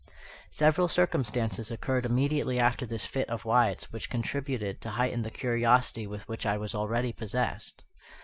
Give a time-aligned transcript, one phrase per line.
[0.49, 6.07] Several circumstances occurred immediately after this fit of Wyatt's which contributed to heighten the curiosity
[6.07, 7.83] with which I was already possessed.